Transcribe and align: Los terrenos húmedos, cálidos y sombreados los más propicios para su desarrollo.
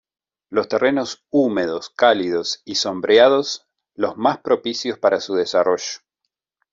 Los 0.49 0.67
terrenos 0.67 1.27
húmedos, 1.29 1.91
cálidos 1.91 2.63
y 2.65 2.73
sombreados 2.73 3.67
los 3.93 4.17
más 4.17 4.39
propicios 4.39 4.97
para 4.97 5.19
su 5.19 5.35
desarrollo. 5.35 5.99